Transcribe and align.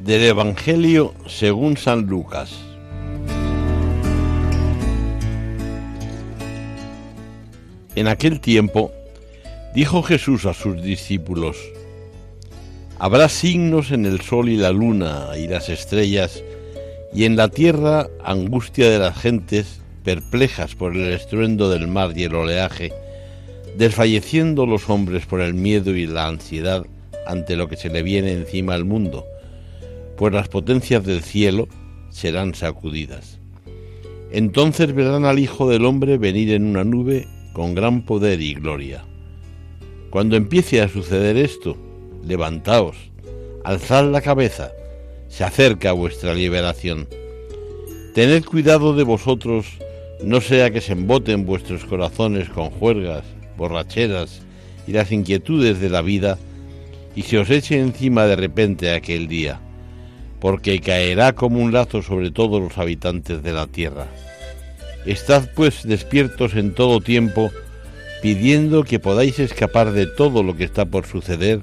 Del 0.00 0.22
Evangelio 0.22 1.12
según 1.26 1.76
San 1.76 2.06
Lucas. 2.06 2.56
En 7.94 8.08
aquel 8.08 8.40
tiempo 8.40 8.92
dijo 9.74 10.02
Jesús 10.02 10.46
a 10.46 10.54
sus 10.54 10.82
discípulos, 10.82 11.58
Habrá 12.98 13.28
signos 13.28 13.90
en 13.90 14.06
el 14.06 14.22
sol 14.22 14.48
y 14.48 14.56
la 14.56 14.70
luna 14.70 15.32
y 15.36 15.46
las 15.48 15.68
estrellas, 15.68 16.42
y 17.12 17.24
en 17.24 17.36
la 17.36 17.48
tierra 17.48 18.08
angustia 18.24 18.88
de 18.88 18.98
las 18.98 19.18
gentes, 19.18 19.82
perplejas 20.02 20.74
por 20.74 20.96
el 20.96 21.12
estruendo 21.12 21.68
del 21.68 21.88
mar 21.88 22.16
y 22.16 22.24
el 22.24 22.34
oleaje, 22.34 22.94
desfalleciendo 23.76 24.64
los 24.64 24.88
hombres 24.88 25.26
por 25.26 25.42
el 25.42 25.52
miedo 25.52 25.94
y 25.94 26.06
la 26.06 26.26
ansiedad 26.26 26.86
ante 27.26 27.54
lo 27.54 27.68
que 27.68 27.76
se 27.76 27.90
le 27.90 28.02
viene 28.02 28.32
encima 28.32 28.72
al 28.72 28.86
mundo 28.86 29.26
pues 30.20 30.34
las 30.34 30.48
potencias 30.48 31.02
del 31.02 31.22
cielo 31.22 31.66
serán 32.10 32.54
sacudidas. 32.54 33.40
Entonces 34.30 34.94
verán 34.94 35.24
al 35.24 35.38
Hijo 35.38 35.66
del 35.66 35.86
Hombre 35.86 36.18
venir 36.18 36.52
en 36.52 36.66
una 36.66 36.84
nube 36.84 37.26
con 37.54 37.74
gran 37.74 38.04
poder 38.04 38.42
y 38.42 38.52
gloria. 38.52 39.02
Cuando 40.10 40.36
empiece 40.36 40.82
a 40.82 40.90
suceder 40.90 41.38
esto, 41.38 41.74
levantaos, 42.22 42.98
alzad 43.64 44.10
la 44.10 44.20
cabeza, 44.20 44.72
se 45.28 45.42
acerca 45.42 45.92
vuestra 45.92 46.34
liberación. 46.34 47.08
Tened 48.14 48.44
cuidado 48.44 48.94
de 48.94 49.04
vosotros, 49.04 49.68
no 50.22 50.42
sea 50.42 50.70
que 50.70 50.82
se 50.82 50.92
emboten 50.92 51.46
vuestros 51.46 51.86
corazones 51.86 52.50
con 52.50 52.68
juergas, 52.68 53.24
borracheras 53.56 54.42
y 54.86 54.92
las 54.92 55.12
inquietudes 55.12 55.80
de 55.80 55.88
la 55.88 56.02
vida, 56.02 56.36
y 57.16 57.22
se 57.22 57.38
os 57.38 57.48
eche 57.48 57.80
encima 57.80 58.26
de 58.26 58.36
repente 58.36 58.92
aquel 58.92 59.26
día 59.26 59.62
porque 60.40 60.80
caerá 60.80 61.34
como 61.34 61.60
un 61.60 61.72
lazo 61.72 62.02
sobre 62.02 62.30
todos 62.30 62.60
los 62.60 62.78
habitantes 62.78 63.42
de 63.42 63.52
la 63.52 63.66
tierra. 63.66 64.06
Estad 65.06 65.48
pues 65.54 65.82
despiertos 65.84 66.54
en 66.54 66.74
todo 66.74 67.00
tiempo, 67.00 67.50
pidiendo 68.22 68.84
que 68.84 68.98
podáis 68.98 69.38
escapar 69.38 69.92
de 69.92 70.06
todo 70.06 70.42
lo 70.42 70.56
que 70.56 70.64
está 70.64 70.86
por 70.86 71.06
suceder 71.06 71.62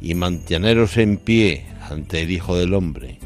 y 0.00 0.14
manteneros 0.14 0.96
en 0.96 1.16
pie 1.16 1.66
ante 1.90 2.22
el 2.22 2.30
Hijo 2.30 2.56
del 2.56 2.74
Hombre. 2.74 3.18